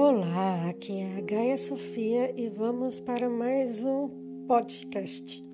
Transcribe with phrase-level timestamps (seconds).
[0.00, 4.08] Olá, aqui é a Gaia Sofia e vamos para mais um
[4.46, 5.44] podcast.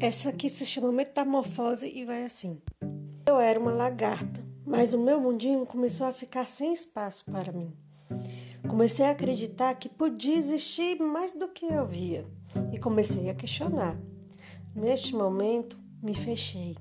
[0.00, 2.60] Essa aqui se chama Metamorfose e vai assim.
[3.24, 7.72] Eu era uma lagarta, mas o meu mundinho começou a ficar sem espaço para mim.
[8.68, 12.26] Comecei a acreditar que podia existir mais do que eu via
[12.72, 13.96] e comecei a questionar.
[14.74, 16.76] Neste momento, me fechei,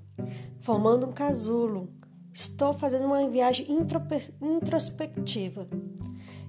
[0.62, 1.90] formando um casulo.
[2.34, 3.68] Estou fazendo uma viagem
[4.42, 5.68] introspectiva.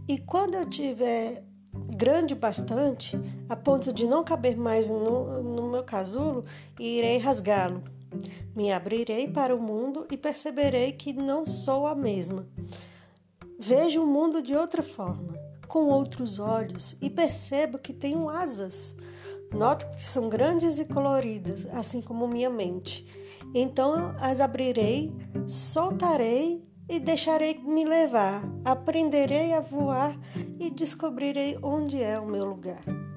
[0.06, 3.18] E quando eu tiver grande bastante,
[3.48, 6.44] a ponto de não caber mais no, no meu casulo,
[6.78, 7.82] irei rasgá-lo.
[8.54, 12.46] Me abrirei para o mundo e perceberei que não sou a mesma.
[13.58, 15.34] Vejo o mundo de outra forma,
[15.68, 18.96] com outros olhos e percebo que tenho asas.
[19.52, 23.06] Noto que são grandes e coloridas, assim como minha mente.
[23.54, 25.12] Então as abrirei,
[25.46, 28.42] soltarei e deixarei me levar.
[28.64, 30.18] Aprenderei a voar
[30.58, 33.07] e descobrirei onde é o meu lugar.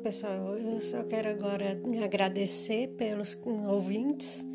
[0.00, 4.46] Pessoal, eu só quero agora agradecer pelos ouvintes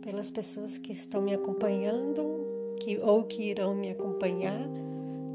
[0.00, 4.68] pelas pessoas que estão me acompanhando que, ou que irão me acompanhar.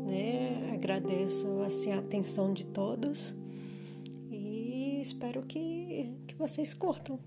[0.06, 0.72] Né?
[0.73, 3.36] Agradeço assim, a atenção de todos
[4.30, 7.20] e espero que, que vocês curtam.